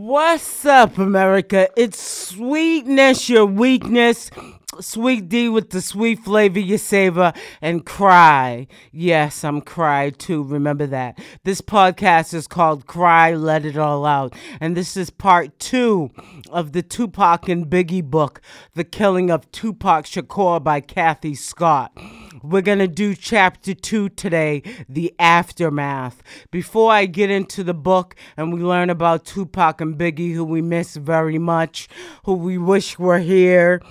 [0.00, 1.68] What's up, America?
[1.76, 4.30] It's sweetness, your weakness.
[4.80, 8.68] Sweet D with the sweet flavor you savor and cry.
[8.92, 10.44] Yes, I'm cry too.
[10.44, 11.18] Remember that.
[11.42, 14.36] This podcast is called Cry, Let It All Out.
[14.60, 16.12] And this is part two
[16.48, 18.40] of the Tupac and Biggie book,
[18.74, 21.90] The Killing of Tupac Shakur by Kathy Scott.
[22.42, 26.22] We're going to do chapter two today, The Aftermath.
[26.50, 30.62] Before I get into the book and we learn about Tupac and Biggie, who we
[30.62, 31.88] miss very much,
[32.24, 33.82] who we wish were here,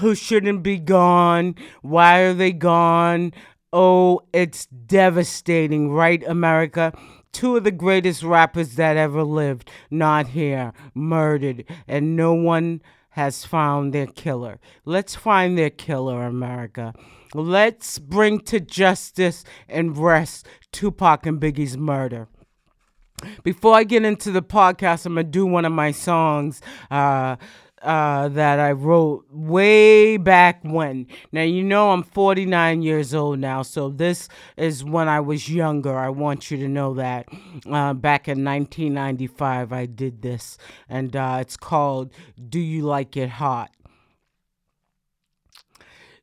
[0.00, 3.32] who shouldn't be gone, why are they gone?
[3.72, 6.92] Oh, it's devastating, right, America?
[7.32, 13.44] Two of the greatest rappers that ever lived, not here, murdered, and no one has
[13.44, 14.58] found their killer.
[14.84, 16.94] Let's find their killer, America.
[17.34, 22.28] Let's bring to justice and rest Tupac and Biggie's murder.
[23.42, 26.60] Before I get into the podcast, I'm gonna do one of my songs.
[26.90, 27.36] Uh,
[27.82, 31.06] uh, that I wrote way back when.
[31.32, 35.98] Now, you know, I'm 49 years old now, so this is when I was younger.
[35.98, 37.26] I want you to know that.
[37.68, 40.58] Uh, back in 1995, I did this,
[40.88, 42.12] and uh, it's called
[42.48, 43.70] Do You Like It Hot?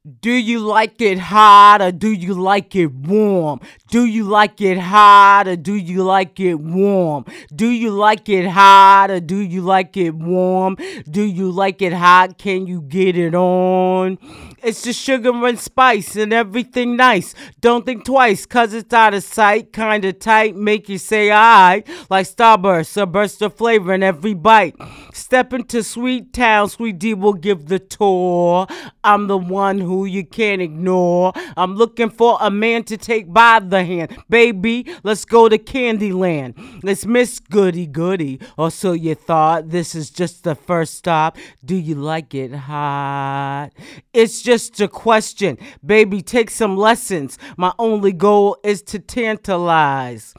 [0.09, 3.59] Do you like it hot or do you like it warm?
[3.89, 7.25] Do you like it hot or do you like it warm?
[7.55, 10.77] Do you like it hot or do you like it warm?
[11.09, 12.39] Do you like it hot?
[12.39, 14.17] Can you get it on?
[14.61, 17.33] It's the sugar and spice and everything nice.
[17.61, 19.71] Don't think twice, cause it's out of sight.
[19.71, 24.75] Kinda tight, make you say I like Starburst, a burst of flavor in every bite.
[25.13, 28.67] Step into Sweet Town, Sweet D will give the tour.
[29.03, 31.33] I'm the one who you can't ignore.
[31.55, 34.15] I'm looking for a man to take by the hand.
[34.29, 36.83] Baby, let's go to Candyland.
[36.83, 39.69] Let's Miss Goody Goody, or so you thought.
[39.69, 41.37] This is just the first stop.
[41.63, 43.69] Do you like it hot?
[44.13, 45.59] It's just a question.
[45.85, 47.37] Baby, take some lessons.
[47.55, 50.33] My only goal is to tantalize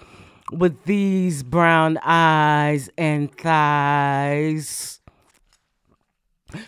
[0.50, 5.00] with these brown eyes and thighs.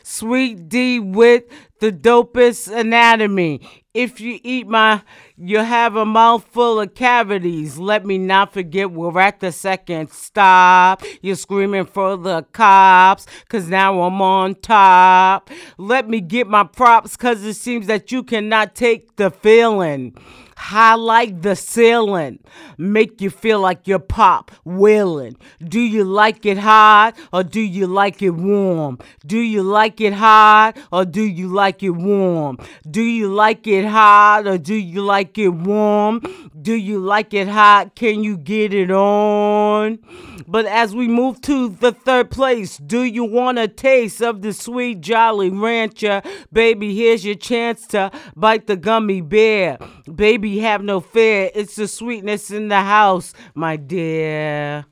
[0.04, 1.42] Sweet D with
[1.81, 3.81] the dopest anatomy.
[3.94, 5.03] If you eat my,
[5.36, 7.76] you have a mouthful of cavities.
[7.76, 11.03] Let me not forget we're at the second stop.
[11.20, 15.50] You're screaming for the cops, cause now I'm on top.
[15.76, 20.16] Let me get my props, cause it seems that you cannot take the feeling
[20.62, 22.39] highlight the ceiling,
[22.78, 25.37] make you feel like you're pop willing.
[25.61, 28.99] Do you like it hot or do you like it warm?
[29.27, 32.59] Do you like it hot or do you like it warm?
[32.89, 36.21] Do you like it hot or do you like it warm?
[36.61, 37.97] Do you like it hot?
[37.97, 39.99] Can you get it on?
[40.47, 44.53] But as we move to the third place, do you want a taste of the
[44.53, 46.23] sweet Jolly Rancher?
[46.53, 49.79] Baby, here's your chance to bite the gummy bear.
[50.12, 51.50] Baby, have no fear.
[51.54, 54.86] It's the sweetness in the house, my dear.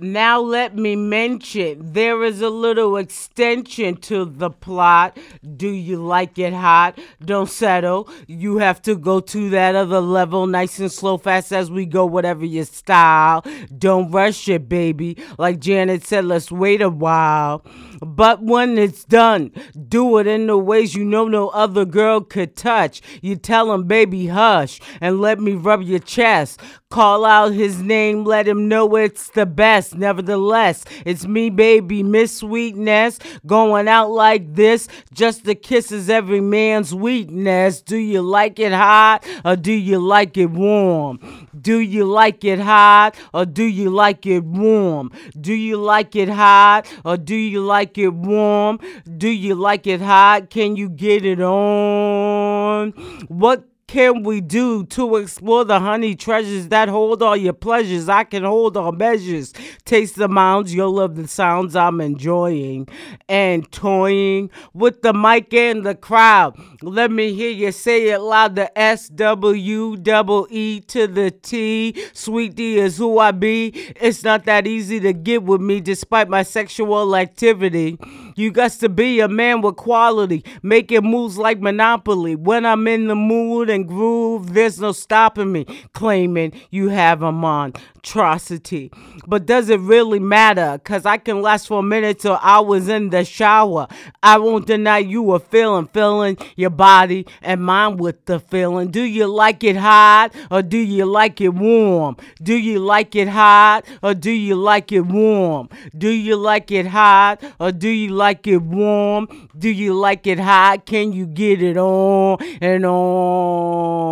[0.00, 5.18] Now, let me mention there is a little extension to the plot.
[5.56, 7.00] Do you like it hot?
[7.20, 8.08] Don't settle.
[8.28, 12.06] You have to go to that other level, nice and slow, fast as we go,
[12.06, 13.44] whatever your style.
[13.76, 15.16] Don't rush it, baby.
[15.36, 17.64] Like Janet said, let's wait a while.
[18.00, 19.52] But when it's done,
[19.88, 23.02] do it in the ways you know no other girl could touch.
[23.22, 26.60] You tell him, baby, hush, and let me rub your chest.
[26.90, 29.94] Call out his name, let him know it's the best.
[29.94, 34.88] Nevertheless, it's me, baby, Miss Sweetness, going out like this.
[35.12, 37.82] Just the kisses every man's weakness.
[37.82, 41.48] Do you like it hot or do you like it warm?
[41.60, 45.12] Do you like it hot or do you like it warm?
[45.38, 48.80] Do you like it hot or do you like it warm?
[49.16, 50.50] Do you like it hot?
[50.50, 52.90] Can you get it on?
[53.28, 58.08] What can we do to explore the honey treasures that hold all your pleasures?
[58.08, 59.54] I can hold all measures.
[59.86, 62.86] Taste the mounds, you'll love the sounds I'm enjoying
[63.30, 66.56] and toying with the mic and the crowd.
[66.82, 68.56] Let me hear you say it loud.
[68.56, 71.96] The S W double E to the T.
[72.12, 73.68] Sweet D is who I be.
[73.96, 77.98] It's not that easy to get with me despite my sexual activity.
[78.38, 82.36] You got to be a man with quality, making moves like Monopoly.
[82.36, 84.54] When I'm in the mood and groove.
[84.54, 88.92] There's no stopping me, claiming you have a monstrosity.
[89.26, 90.80] But does it really matter?
[90.84, 93.88] Cause I can last for minutes or hours in the shower.
[94.22, 98.90] I won't deny you a feeling, feeling your body and mind with the feeling.
[98.90, 102.16] Do you like it hot or do you like it warm?
[102.40, 105.68] Do you like it hot or do you like it warm?
[105.96, 109.48] Do you like it hot or do you like it warm?
[109.56, 110.86] Do you like it hot?
[110.86, 114.08] Can you get it on and on?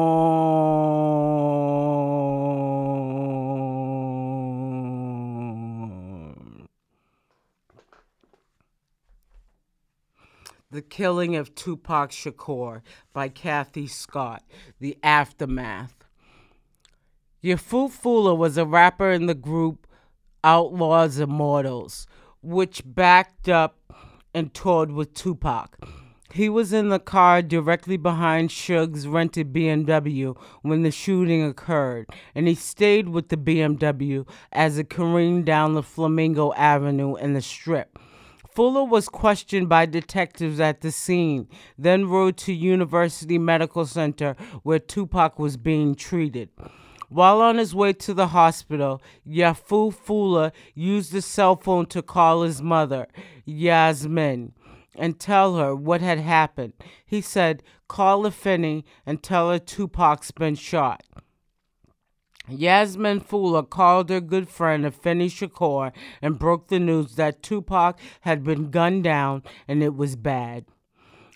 [10.70, 12.82] The Killing of Tupac Shakur
[13.12, 14.42] by Kathy Scott.
[14.78, 15.94] The Aftermath.
[17.42, 19.86] Yafeu Fula was a rapper in the group
[20.42, 22.06] Outlaws Immortals,
[22.42, 23.92] which backed up
[24.36, 25.78] and toured with Tupac.
[26.30, 32.46] He was in the car directly behind Suge's rented BMW when the shooting occurred, and
[32.46, 37.98] he stayed with the BMW as it careened down the Flamingo Avenue in the strip.
[38.54, 41.48] Fula was questioned by detectives at the scene,
[41.78, 46.50] then rode to University Medical Center where Tupac was being treated.
[47.08, 52.42] While on his way to the hospital, Yafeu Fula used the cell phone to call
[52.42, 53.06] his mother,
[53.44, 54.52] Yasmin,
[54.94, 56.72] and tell her what had happened.
[57.04, 61.04] He said, Call Afeni and tell her Tupac's been shot.
[62.48, 65.92] Yasmin Fula called her good friend Afeni Shakur
[66.22, 70.64] and broke the news that Tupac had been gunned down and it was bad.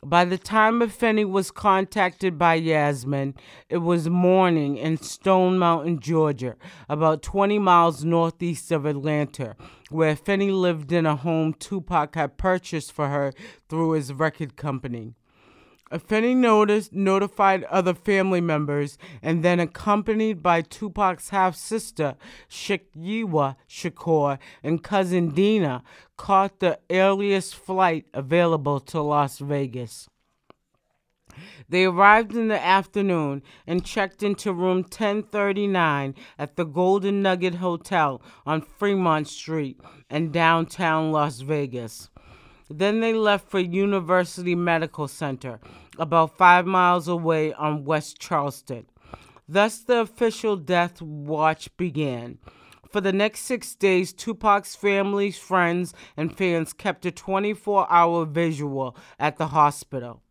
[0.05, 3.35] By the time Afeni was contacted by Yasmin,
[3.69, 6.57] it was morning in Stone Mountain, Georgia,
[6.89, 9.57] about 20 miles northeast of Atlanta,
[9.91, 13.35] where Afeni lived in a home Tupac had purchased for her
[13.69, 15.17] through his record company.
[15.91, 22.15] Afeni noticed, notified other family members, and then, accompanied by Tupac's half sister,
[22.49, 25.83] Sekyiwa Shakur, and cousin Dina,
[26.17, 30.09] caught the earliest flight available to Las Vegas.
[31.69, 38.21] They arrived in the afternoon and checked into room 1039 at the Golden Nugget Hotel
[38.45, 42.10] on Fremont Street in downtown Las Vegas.
[42.71, 45.59] Then they left for University Medical Center,
[45.99, 48.87] about five miles away on West Charleston.
[49.49, 52.39] Thus, the official death watch began.
[52.93, 58.97] For the next six days, Tupac's family, friends, and fans kept a 24 hour visual
[59.19, 60.23] at the hospital.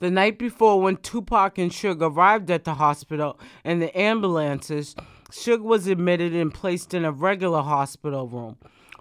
[0.00, 4.94] The night before, when Tupac and Suge arrived at the hospital in the ambulances,
[5.30, 8.58] Suge was admitted and placed in a regular hospital room.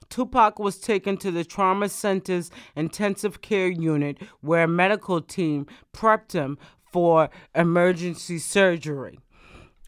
[0.10, 6.34] Tupac was taken to the trauma center's intensive care unit where a medical team prepped
[6.34, 6.58] him
[6.92, 9.20] for emergency surgery.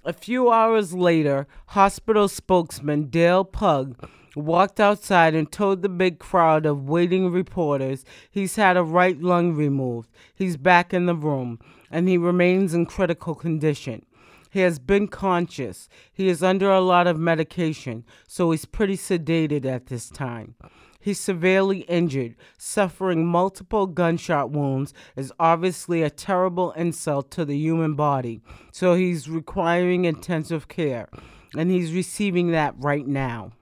[0.06, 3.96] A few hours later, hospital spokesman Dale Pugh
[4.36, 9.54] walked outside and told the big crowd of waiting reporters he's had a right lung
[9.54, 10.10] removed.
[10.34, 11.60] He's back in the room
[11.92, 14.06] and he remains in critical condition.
[14.50, 15.88] He has been conscious.
[16.12, 20.56] He is under a lot of medication, so he's pretty sedated at this time.
[21.00, 27.94] He's severely injured, suffering multiple gunshot wounds is obviously a terrible insult to the human
[27.94, 28.42] body,
[28.72, 31.08] so he's requiring intensive care,
[31.56, 33.54] and he's receiving that right now.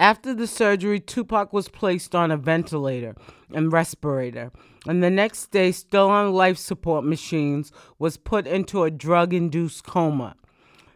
[0.00, 3.14] After the surgery, Tupac was placed on a ventilator
[3.52, 4.50] and respirator,
[4.86, 9.84] and the next day, still on life support machines, was put into a drug induced
[9.84, 10.36] coma.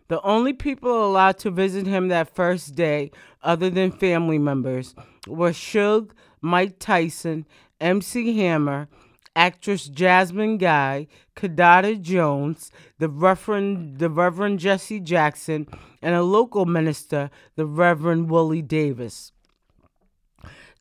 [0.08, 3.10] The only people allowed to visit him that first day,
[3.42, 4.94] other than family members,
[5.26, 7.44] were Suge, Mike Tyson,
[7.82, 8.88] MC Hammer,
[9.36, 15.66] actress Jasmine Guy, Kidada Jones, the Reverend, the Reverend Jesse Jackson,
[16.02, 19.32] and a local minister, the Reverend Willie Davis.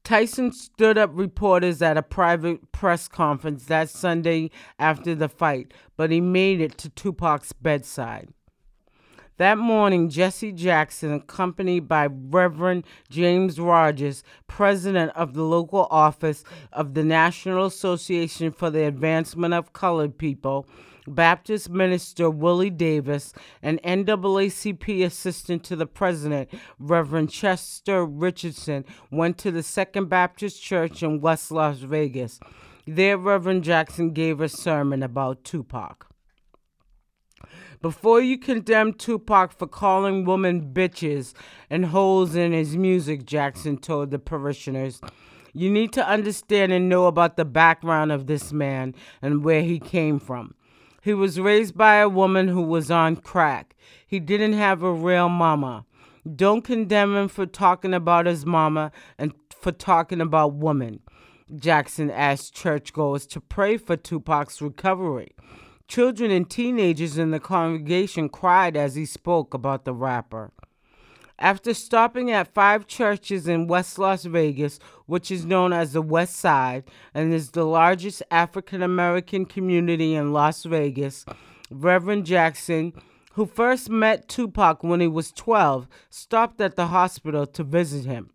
[0.03, 6.11] Tyson stood up reporters at a private press conference that Sunday after the fight, but
[6.11, 8.29] he made it to Tupac's bedside.
[9.37, 16.93] That morning, Jesse Jackson, accompanied by Reverend James Rogers, president of the local office of
[16.93, 20.67] the National Association for the Advancement of Colored People,
[21.07, 29.49] Baptist minister Willie Davis, and NAACP assistant to the president, Reverend Chester Richardson, went to
[29.49, 32.39] the Second Baptist Church in West Las Vegas.
[32.85, 36.12] There, Reverend Jackson gave a sermon about Tupac.
[37.83, 41.33] Before you condemn Tupac for calling women bitches
[41.69, 45.01] and holes in his music, Jackson told the parishioners,
[45.51, 49.79] you need to understand and know about the background of this man and where he
[49.79, 50.55] came from.
[51.01, 53.75] He was raised by a woman who was on crack.
[54.07, 55.85] He didn't have a real mama.
[56.37, 61.01] Don't condemn him for talking about his mama and for talking about women.
[61.53, 65.35] Jackson asked churchgoers to pray for Tupac's recovery.
[65.93, 70.51] Children and teenagers in the congregation cried as he spoke about the rapper.
[71.37, 76.37] After stopping at five churches in West Las Vegas, which is known as the West
[76.37, 81.25] Side and is the largest African American community in Las Vegas,
[81.69, 82.93] Reverend Jackson,
[83.33, 88.31] who first met Tupac when he was 12, stopped at the hospital to visit him.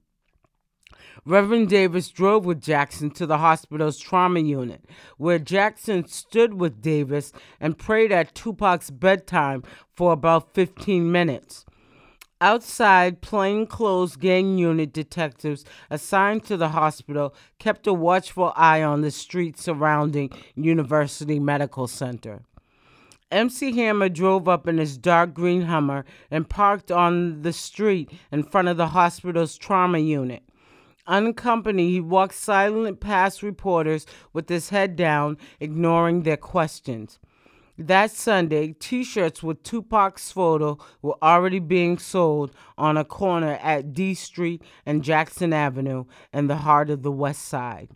[1.25, 4.85] Reverend Davis drove with Jackson to the hospital's trauma unit,
[5.17, 9.63] where Jackson stood with Davis and prayed at Tupac's bedtime
[9.95, 11.65] for about 15 minutes.
[12.41, 19.11] Outside, plainclothes gang unit detectives assigned to the hospital kept a watchful eye on the
[19.11, 22.43] streets surrounding University Medical Center.
[23.31, 28.45] MC Hammer drove up in his dark green Hummer and parked on the street in
[28.45, 30.48] front of the hospital's trauma unit.
[31.09, 37.19] Unaccompanied, he walked silently past reporters with his head down, ignoring their questions.
[37.79, 43.95] That Sunday, t shirts with Tupac's photo were already being sold on a corner at
[43.95, 47.91] D Street and Jackson Avenue in the heart of the West Side.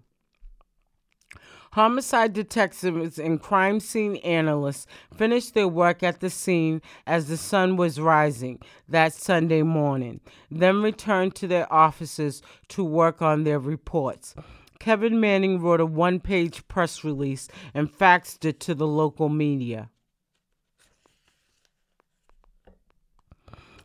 [1.72, 7.78] Homicide detectives and crime scene analysts finished their work at the scene as the sun
[7.78, 14.34] was rising that Sunday morning, then returned to their offices to work on their reports.
[14.80, 19.88] Kevin Manning wrote a one page press release and faxed it to the local media.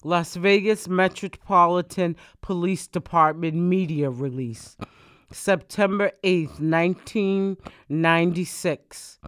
[0.03, 4.75] Las Vegas Metropolitan Police Department media release.
[5.31, 9.19] September 8th, 1996.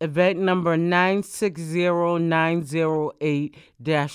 [0.00, 3.56] Event number 960908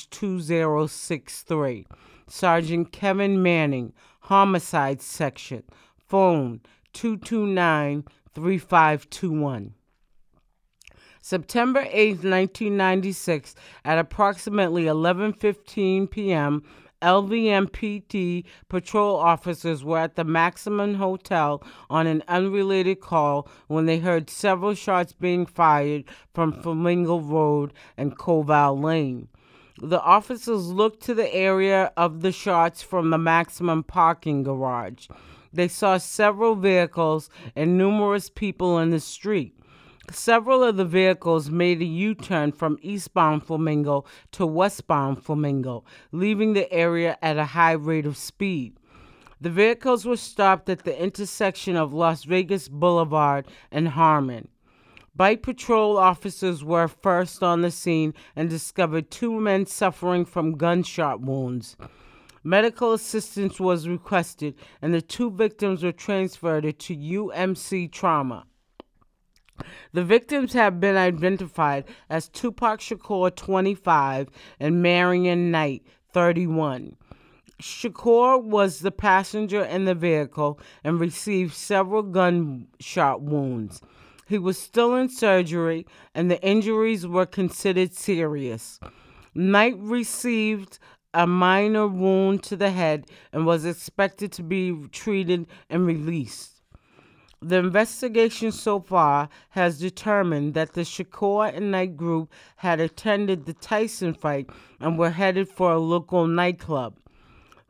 [0.09, 1.85] 2063.
[2.27, 5.63] Sergeant Kevin Manning, Homicide Section.
[5.97, 6.61] Phone
[6.93, 9.73] 229 3521.
[11.25, 16.63] September 8, 1996, at approximately 11:15 p.m.,
[17.03, 24.29] LVMPD patrol officers were at the Maximum Hotel on an unrelated call when they heard
[24.29, 29.27] several shots being fired from Flamingo Road and Koval Lane.
[29.81, 35.07] The officers looked to the area of the shots from the Maximum parking garage.
[35.51, 39.57] They saw several vehicles and numerous people in the street.
[40.11, 46.53] Several of the vehicles made a U turn from eastbound Flamingo to westbound Flamingo, leaving
[46.53, 48.77] the area at a high rate of speed.
[49.39, 54.49] The vehicles were stopped at the intersection of Las Vegas Boulevard and Harmon.
[55.15, 61.21] Bike patrol officers were first on the scene and discovered two men suffering from gunshot
[61.21, 61.77] wounds.
[62.43, 68.45] Medical assistance was requested, and the two victims were transferred to UMC Trauma.
[69.93, 74.29] The victims have been identified as Tupac Shakur, 25,
[74.59, 76.95] and Marion Knight, 31.
[77.61, 83.81] Shakur was the passenger in the vehicle and received several gunshot wounds.
[84.27, 88.79] He was still in surgery, and the injuries were considered serious.
[89.35, 90.79] Knight received
[91.13, 96.62] a minor wound to the head and was expected to be treated and released.
[97.45, 103.53] The investigation so far has determined that the Shakur and Knight group had attended the
[103.53, 106.95] Tyson fight and were headed for a local nightclub.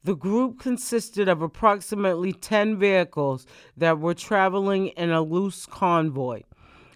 [0.03, 6.44] The group consisted of approximately 10 vehicles that were traveling in a loose convoy.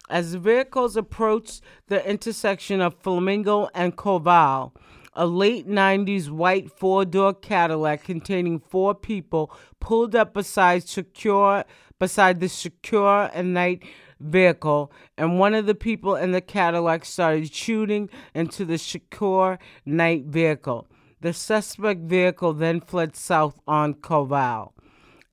[0.08, 4.70] As the vehicles approached the intersection of Flamingo and Koval,
[5.14, 11.64] a late 90s white four door Cadillac containing four people pulled up beside secure
[11.98, 13.82] beside the Shakur and Knight
[14.20, 20.24] vehicle, and one of the people in the Cadillac started shooting into the Shakur Knight
[20.24, 20.86] vehicle.
[21.20, 24.72] The suspect vehicle then fled south on Koval.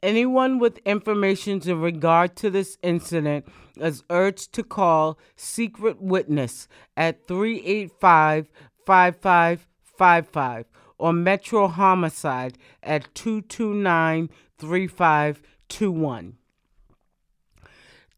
[0.02, 7.28] Anyone with information in regard to this incident is urged to call Secret Witness at
[7.28, 8.48] 385
[8.86, 10.66] 5555
[10.98, 16.38] or Metro Homicide at 229 3521.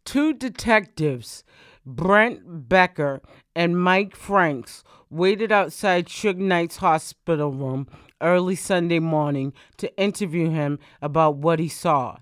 [0.08, 1.44] Two detectives,
[1.86, 3.22] Brent Becker
[3.54, 7.90] and Mike Franks, waited outside Suge Knight's hospital room
[8.22, 12.16] early Sunday morning to interview him about what he saw.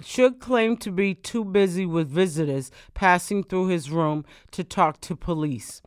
[0.00, 5.16] Suge claimed to be too busy with visitors passing through his room to talk to
[5.16, 5.82] police.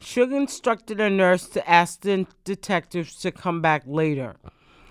[0.00, 4.36] Suge instructed a nurse to ask the detectives to come back later.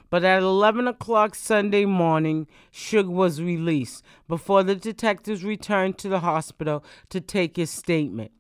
[0.10, 6.22] But at 11 o'clock Sunday morning, Suge was released before the detectives returned to the
[6.22, 8.32] hospital to take his statement.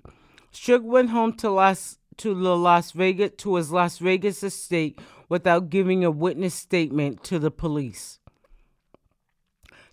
[0.51, 4.99] Suge went home to Las to the Las Vegas to his Las Vegas estate
[5.29, 8.19] without giving a witness statement to the police.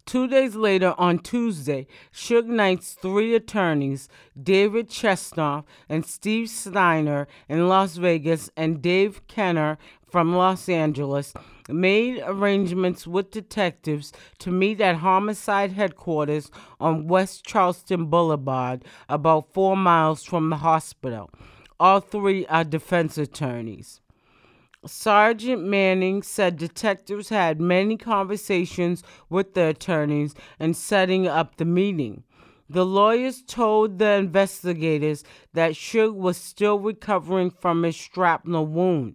[0.07, 4.09] Two days later, on Tuesday, Suge Knight's three attorneys,
[4.41, 11.35] David Chesnoff and Steve Steiner in Las Vegas and Dave Kenner from Los Angeles,
[11.69, 19.77] made arrangements with detectives to meet at homicide headquarters on West Charleston Boulevard, about four
[19.77, 21.31] miles from the hospital.
[21.81, 24.01] All three are defense attorneys.
[24.87, 32.23] Sergeant Manning said detectives had many conversations with the attorneys in setting up the meeting.
[32.69, 39.14] The lawyers told the investigators that Suge was still recovering from his shrapnel wound.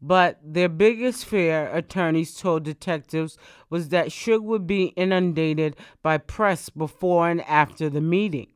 [0.00, 3.36] But their biggest fear, attorneys told detectives,
[3.68, 8.46] was that Suge would be inundated by press before and after the meeting.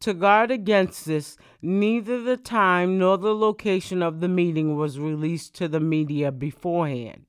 [0.00, 5.54] To guard against this, neither the time nor the location of the meeting was released
[5.56, 7.26] to the media beforehand.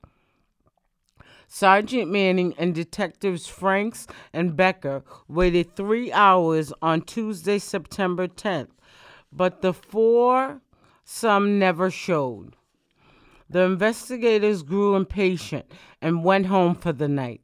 [1.46, 8.70] Sergeant Manning and detectives Franks and Becker waited three hours on Tuesday, September 10th,
[9.32, 10.60] but the four
[11.04, 12.56] some never showed.
[13.48, 15.70] The investigators grew impatient
[16.02, 17.42] and went home for the night.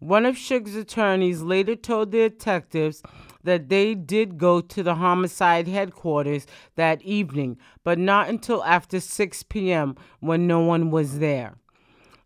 [0.00, 3.02] One of Suge's attorneys later told the detectives
[3.44, 6.46] that they did go to the homicide headquarters
[6.76, 9.96] that evening, but not until after 6 p.m.
[10.20, 11.54] when no one was there.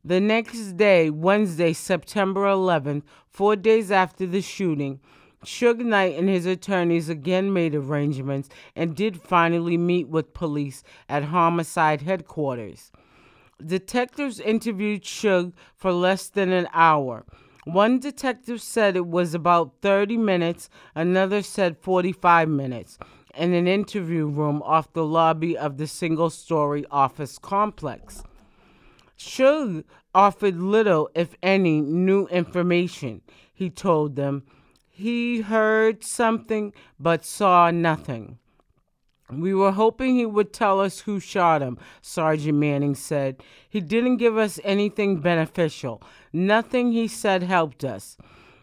[0.05, 5.01] The next day, Wednesday, September 11th, four days after the shooting,
[5.45, 11.25] Suge Knight and his attorneys again made arrangements and did finally meet with police at
[11.25, 12.91] homicide headquarters.
[13.65, 17.25] Detectives interviewed Suge for less than an hour.
[17.69, 22.99] One detective said it was about 30 minutes, another said 45 minutes,
[23.35, 28.23] in an interview room off the lobby of the single story office complex.
[29.19, 29.85] Suge
[30.15, 33.21] offered little, if any, new information,
[33.53, 34.45] he told them.
[34.89, 38.39] He heard something but saw nothing.
[39.31, 43.43] We were hoping he would tell us who shot him, Sergeant Manning said.
[43.69, 46.03] He didn't give us anything beneficial.
[46.33, 48.17] Nothing he said helped us.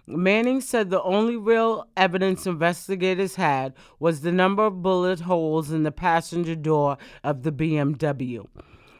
[0.08, 5.82] Manning said the only real evidence investigators had was the number of bullet holes in
[5.84, 8.46] the passenger door of the BMW.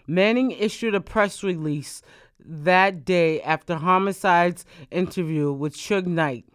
[0.08, 2.02] Manning issued a press release
[2.40, 6.46] that day after Homicide's interview with Suge Knight,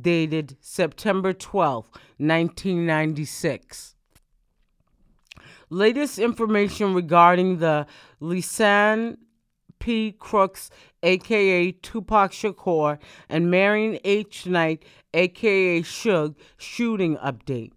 [0.00, 1.84] dated September 12,
[2.18, 3.94] 1996.
[5.70, 7.86] Latest information regarding the
[8.20, 9.16] Lesane
[9.78, 10.12] P.
[10.12, 10.70] Crooks,
[11.02, 14.46] aka Tupac Shakur, and Marion H.
[14.46, 14.84] Knight,
[15.14, 17.72] aka Suge, shooting update.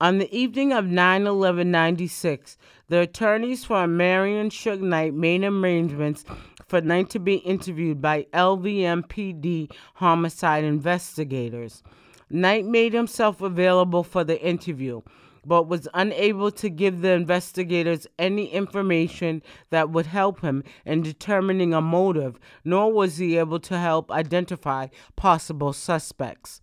[0.00, 6.24] On the evening of 9 11 96, the attorneys for Marion Suge Knight made arrangements
[6.66, 11.82] for Knight to be interviewed by LVMPD homicide investigators.
[12.30, 15.00] Knight made himself available for the interview
[15.46, 21.74] but was unable to give the investigators any information that would help him in determining
[21.74, 26.60] a motive, nor was he able to help identify possible suspects.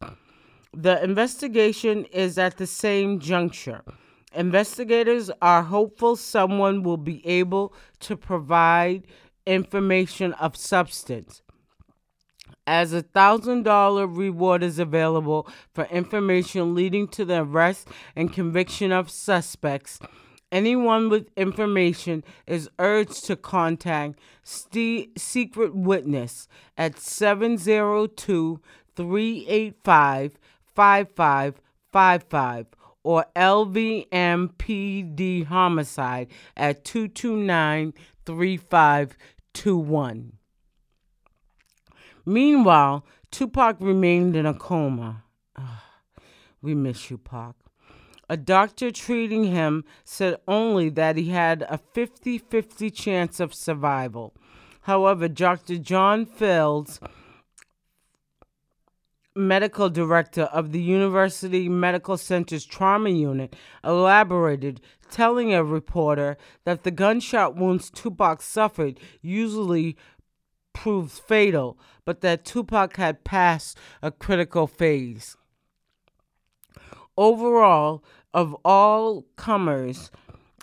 [0.73, 3.83] The investigation is at the same juncture.
[4.33, 9.05] Investigators are hopeful someone will be able to provide
[9.45, 11.41] information of substance
[12.67, 18.91] as a thousand dollar reward is available for information leading to the arrest and conviction
[18.91, 19.99] of suspects.
[20.51, 26.47] Anyone with information is urged to contact St- Secret Witness
[26.77, 28.59] at 702
[28.95, 30.37] 385
[30.75, 32.65] 5555
[33.03, 37.93] or LVMPD Homicide at 229
[38.25, 40.33] 3521.
[42.25, 45.23] Meanwhile, Tupac remained in a coma.
[45.57, 45.83] Ah,
[46.61, 47.55] we miss you, Pac.
[48.29, 54.33] A doctor treating him said only that he had a 50 50 chance of survival.
[54.81, 55.77] However, Dr.
[55.77, 56.99] John Fields,
[59.35, 66.91] medical director of the University Medical Center's trauma unit, elaborated, telling a reporter that the
[66.91, 69.97] gunshot wounds Tupac suffered usually
[70.73, 75.35] proved fatal, but that Tupac had passed a critical phase.
[77.17, 78.03] Overall,
[78.33, 80.09] of all comers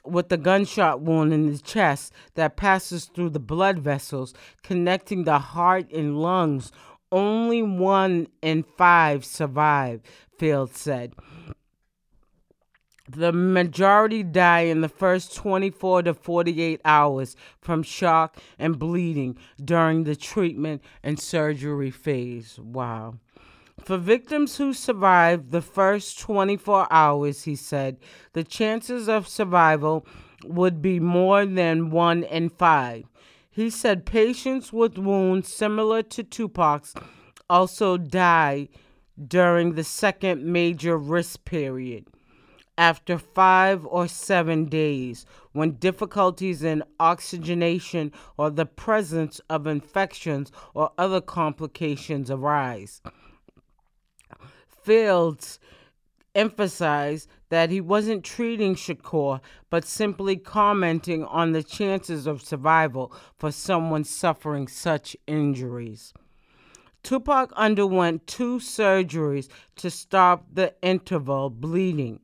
[0.04, 5.38] with a gunshot wound in the chest that passes through the blood vessels connecting the
[5.38, 6.72] heart and lungs,
[7.12, 10.00] only one in five survive,
[10.38, 11.14] Field said.
[13.08, 20.04] The majority die in the first 24 to 48 hours from shock and bleeding during
[20.04, 22.58] the treatment and surgery phase.
[22.58, 23.14] Wow.
[23.82, 27.96] For victims who survive the first 24 hours, he said,
[28.34, 30.06] the chances of survival
[30.44, 33.04] would be more than one in five.
[33.50, 36.94] He said patients with wounds similar to Tupac's
[37.48, 38.68] also die
[39.26, 42.06] during the second major risk period
[42.78, 50.92] after five or seven days when difficulties in oxygenation or the presence of infections or
[50.96, 53.02] other complications arise.
[54.84, 55.58] Fields
[56.36, 63.50] emphasized that he wasn't treating Shakur, but simply commenting on the chances of survival for
[63.50, 66.14] someone suffering such injuries.
[67.02, 72.20] Tupac underwent two surgeries to stop the interval bleeding.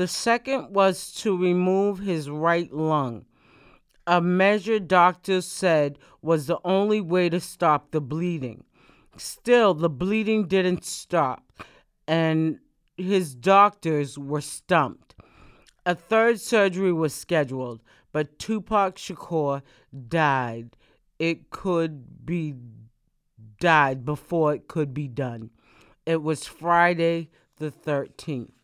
[0.00, 3.26] The second was to remove his right lung,
[4.06, 8.64] a measure doctors said was the only way to stop the bleeding.
[9.18, 11.52] Still, the bleeding didn't stop,
[12.08, 12.60] and
[12.96, 15.14] his doctors were stumped.
[15.84, 19.60] A third surgery was scheduled, but Tupac Shakur
[20.08, 20.78] died.
[21.18, 22.54] It could be
[23.58, 25.50] died before it could be done.
[26.06, 28.59] It was Friday the 13th.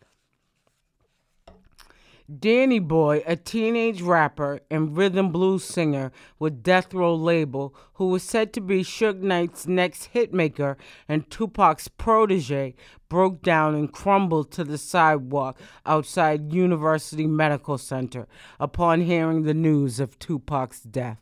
[2.26, 6.10] Danny Boy, a teenage rapper and rhythm blues singer
[6.40, 10.76] with Death Row label, who was said to be Suge Knight's next hitmaker
[11.08, 12.74] and Tupac's protege,
[13.08, 18.26] broke down and crumbled to the sidewalk outside University Medical Center
[18.58, 21.20] upon hearing the news of Tupac's death.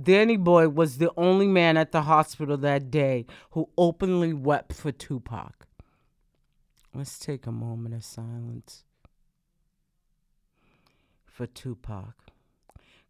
[0.00, 4.92] Danny Boy was the only man at the hospital that day who openly wept for
[4.92, 5.66] Tupac.
[6.94, 8.84] Let's take a moment of silence
[11.32, 12.14] for Tupac.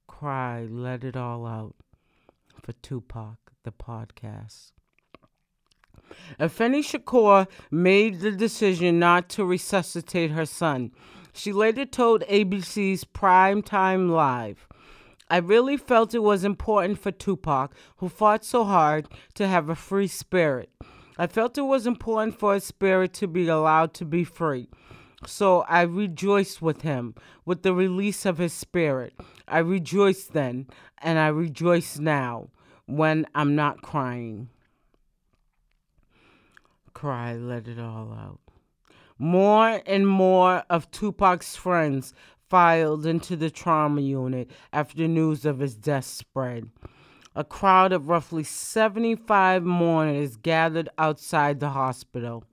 [0.06, 1.74] Cry, let it all out
[2.62, 4.70] for Tupac, the podcast.
[6.38, 10.92] Afeni Shakur made the decision not to resuscitate her son.
[11.32, 14.68] She later told ABC's Primetime Live,
[15.28, 19.74] I really felt it was important for Tupac, who fought so hard, to have a
[19.74, 20.70] free spirit.
[21.16, 24.68] I felt it was important for his spirit to be allowed to be free.
[25.26, 29.14] So I rejoiced with him with the release of his spirit.
[29.46, 30.66] I rejoice then,
[30.98, 32.50] and I rejoice now
[32.86, 34.48] when I'm not crying.
[36.92, 38.40] Cry, let it all out.
[39.18, 42.12] More and more of Tupac's friends
[42.50, 46.68] filed into the trauma unit after news of his death spread.
[47.34, 52.44] A crowd of roughly 75 mourners gathered outside the hospital.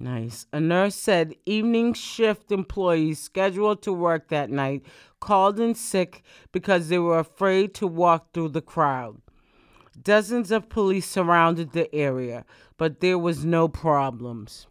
[0.00, 0.46] Nice.
[0.52, 4.84] A nurse said evening shift employees scheduled to work that night
[5.18, 9.20] called in sick because they were afraid to walk through the crowd.
[10.00, 12.44] Dozens of police surrounded the area,
[12.76, 14.68] but there was no problems.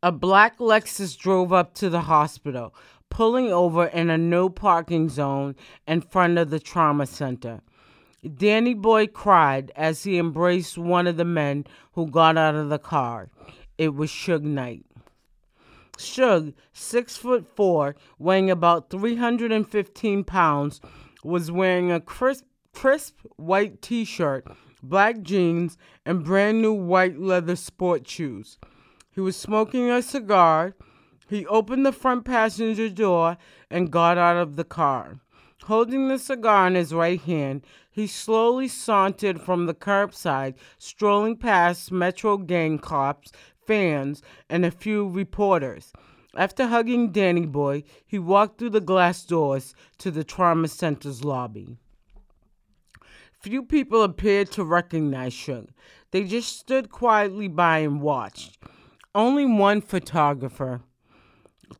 [0.00, 2.72] A black Lexus drove up to the hospital,
[3.10, 5.56] pulling over in a no parking zone
[5.88, 7.62] in front of the trauma center.
[8.24, 12.78] Danny Boy cried as he embraced one of the men who got out of the
[12.78, 13.28] car.
[13.76, 14.86] It was Suge Knight.
[15.98, 20.80] Suge, six foot four, weighing about 315 pounds,
[21.22, 24.46] was wearing a crisp, crisp white t shirt,
[24.82, 28.58] black jeans, and brand new white leather sport shoes.
[29.10, 30.74] He was smoking a cigar.
[31.28, 33.36] He opened the front passenger door
[33.70, 35.20] and got out of the car.
[35.64, 41.90] Holding the cigar in his right hand, he slowly sauntered from the curbside, strolling past
[41.90, 43.32] Metro gang cops,
[43.66, 45.90] fans, and a few reporters.
[46.36, 51.78] After hugging Danny Boy, he walked through the glass doors to the trauma center's lobby.
[53.32, 55.70] Few people appeared to recognize Suge.
[56.10, 58.58] They just stood quietly by and watched.
[59.14, 60.82] Only one photographer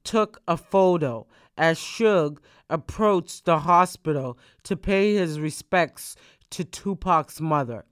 [0.04, 1.26] took a photo
[1.58, 2.38] as Suge
[2.70, 6.16] approached the hospital to pay his respects
[6.50, 7.84] to Tupac's mother.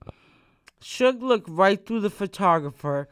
[0.81, 3.07] Suge looked right through the photographer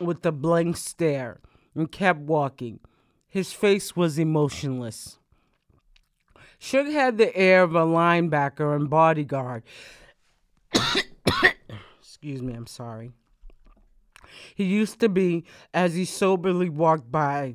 [0.00, 1.40] with a blank stare
[1.74, 2.80] and kept walking.
[3.26, 5.18] His face was emotionless.
[6.60, 9.64] Suge had the air of a linebacker and bodyguard.
[12.00, 13.12] Excuse me, I'm sorry.
[14.54, 17.54] He used to be as he soberly walked by.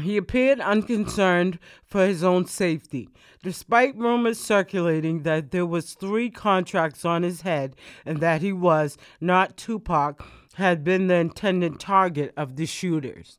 [0.00, 3.08] He appeared unconcerned for his own safety,
[3.42, 8.98] despite rumors circulating that there was three contracts on his head and that he was,
[9.20, 10.22] not Tupac,
[10.54, 13.38] had been the intended target of the shooters.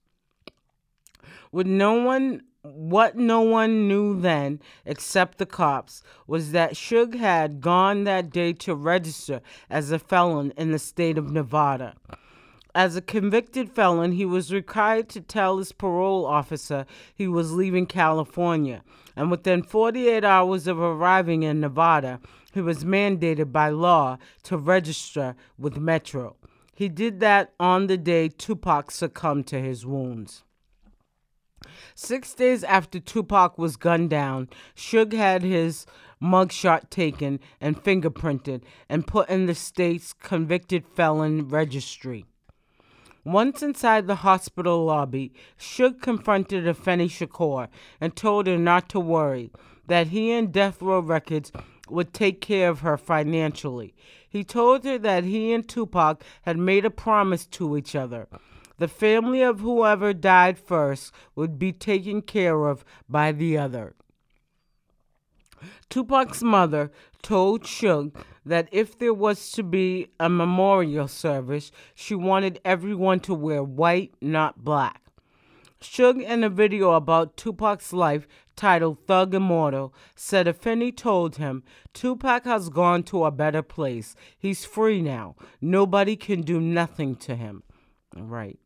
[1.52, 7.62] With no one what no one knew then, except the cops, was that Suge had
[7.62, 11.96] gone that day to register as a felon in the state of Nevada.
[12.78, 17.88] As a convicted felon, he was required to tell his parole officer he was leaving
[17.88, 18.84] California,
[19.16, 22.20] and within 48 hours of arriving in Nevada,
[22.54, 26.36] he was mandated by law to register with Metro.
[26.76, 30.44] He did that on the day Tupac succumbed to his wounds.
[31.96, 35.88] Six days after Tupac was gunned down, Suge had his
[36.22, 42.28] mugshot taken and fingerprinted and put in the state's convicted felon registry.
[43.28, 47.68] Once inside the hospital lobby, Suge confronted Afeni Shakur
[48.00, 49.52] and told her not to worry,
[49.86, 51.52] that he and Death Row Records
[51.90, 53.94] would take care of her financially.
[54.30, 58.30] He told her that he and Tupac had made a promise to each other
[58.78, 63.96] the family of whoever died first would be taken care of by the other.
[65.90, 66.92] Tupac's mother
[67.24, 68.16] told Suge
[68.48, 74.14] that if there was to be a memorial service, she wanted everyone to wear white,
[74.22, 75.02] not black.
[75.80, 81.64] Suge, in a video about Tupac's life titled Thug Immortal, said if Afeni told him,
[81.94, 84.16] Tupac has gone to a better place.
[84.40, 85.36] He's free now.
[85.62, 87.64] Nobody can do nothing to him.
[88.16, 88.60] Right.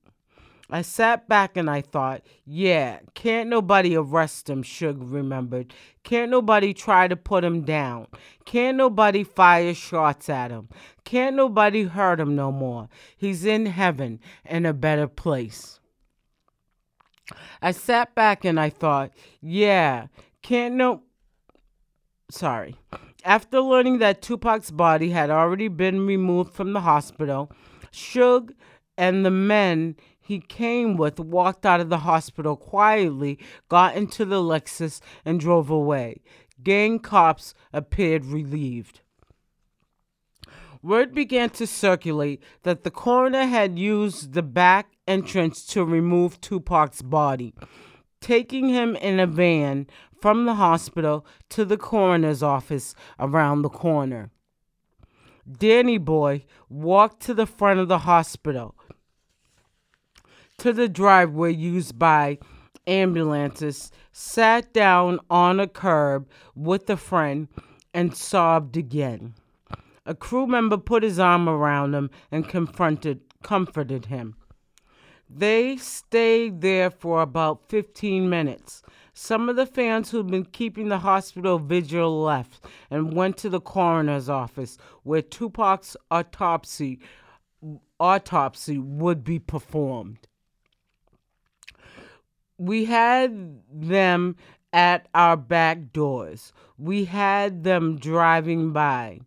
[0.74, 5.74] I sat back and I thought, yeah, can't nobody arrest him, Suge remembered.
[6.04, 8.08] Can't nobody try to put him down.
[8.46, 10.70] Can't nobody fire shots at him.
[11.04, 12.88] Can't nobody hurt him no more.
[13.18, 15.82] He's in heaven in a better place.
[17.62, 20.08] I sat back and I thought, yeah,
[20.42, 21.04] can't no.
[22.30, 22.78] Sorry.
[23.26, 27.52] After learning that Tupac's body had already been removed from the hospital,
[27.92, 28.52] Suge
[28.98, 34.42] and the men he came with walked out of the hospital quietly, got into the
[34.42, 36.22] Lexus, and drove away.
[36.64, 39.02] Gang cops appeared relieved.
[40.84, 47.02] Word began to circulate that the coroner had used the back entrance to remove Tupac's
[47.02, 47.54] body,
[48.20, 49.88] taking him in a van
[50.22, 54.32] from the hospital to the coroner's office around the corner.
[55.52, 58.76] Danny Boy walked to the front of the hospital
[60.62, 62.38] to the driveway used by
[62.86, 67.48] ambulances, sat down on a curb with a friend,
[67.96, 69.34] and sobbed again.
[70.06, 74.36] A crew member put his arm around him and confronted, comforted him.
[75.28, 78.84] They stayed there for about 15 minutes.
[79.16, 83.62] Some of the fans who'd been keeping the hospital vigil left and went to the
[83.62, 87.00] coroner's office where Tupac's autopsy
[88.00, 90.28] autopsy would be performed
[92.62, 94.36] we had them
[94.72, 96.54] at our back doors.
[96.78, 99.22] We had them driving by.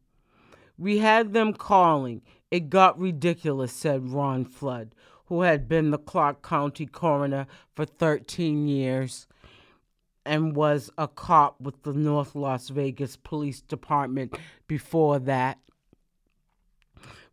[0.79, 2.23] We had them calling.
[2.53, 4.94] It got ridiculous, said Ron Flud,
[5.27, 9.27] who had been the Clark County coroner for 13 years
[10.25, 15.59] and was a cop with the North Las Vegas Police Department before that.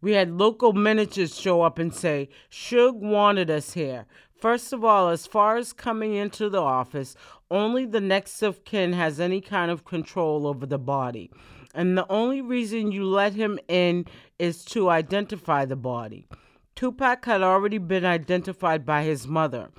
[0.02, 4.08] We had local managers show up and say, Suge wanted us here.
[4.42, 7.16] First of all, as far as coming into the office,
[7.52, 11.30] only the next of kin has any kind of control over the body.
[11.76, 14.08] And the only reason you let him in
[14.40, 16.28] is to identify the body.
[16.76, 19.70] Tupac had already been identified by his mother.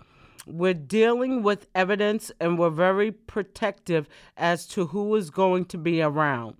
[0.47, 6.01] We're dealing with evidence and we're very protective as to who is going to be
[6.01, 6.55] around.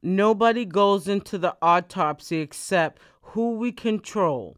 [0.00, 4.56] Nobody goes into the autopsy except who we control.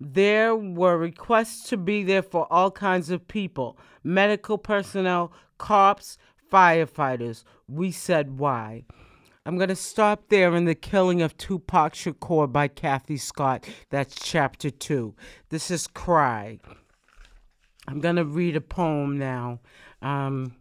[0.00, 6.18] There were requests to be there for all kinds of people medical personnel, cops,
[6.52, 7.44] firefighters.
[7.68, 8.84] We said why.
[9.46, 13.68] I'm going to stop there in The Killing of Tupac Shakur by Kathy Scott.
[13.90, 15.14] That's chapter two.
[15.50, 16.58] This is Cry.
[17.86, 19.60] I'm going to read a poem now.
[20.00, 20.54] Um,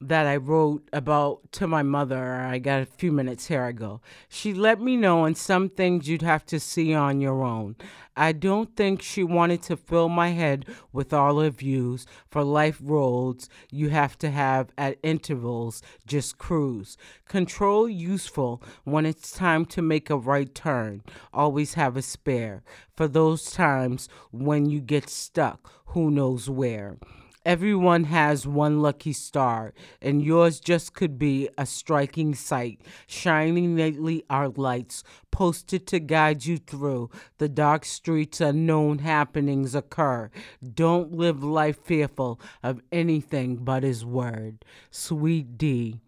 [0.00, 2.36] that I wrote about to my mother.
[2.36, 4.00] I got a few minutes here ago.
[4.28, 7.76] She let me know on some things you'd have to see on your own.
[8.16, 12.78] I don't think she wanted to fill my head with all her views for life
[12.82, 16.96] roads you have to have at intervals, just cruise.
[17.28, 21.02] Control useful when it's time to make a right turn.
[21.32, 22.62] Always have a spare
[22.96, 26.96] for those times when you get stuck, who knows where.
[27.44, 29.72] Everyone has one lucky star,
[30.02, 36.44] and yours just could be a striking sight, shining nightly our lights, posted to guide
[36.44, 40.30] you through the dark streets unknown happenings occur.
[40.74, 44.62] Don't live life fearful of anything but his word.
[44.90, 46.00] Sweet D.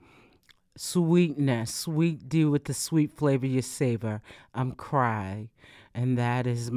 [0.77, 4.21] Sweetness, sweet D with the sweet flavor you savor.
[4.55, 5.49] I'm cry,
[5.95, 6.71] and that is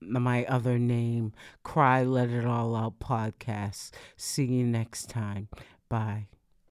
[0.00, 1.32] my other name,
[1.62, 3.90] Cry Let It All Out podcast.
[4.16, 5.48] See you next time.
[5.88, 6.28] Bye.